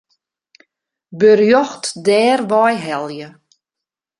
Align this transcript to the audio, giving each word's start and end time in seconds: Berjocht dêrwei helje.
Berjocht 1.19 1.85
dêrwei 2.05 2.75
helje. 2.87 3.29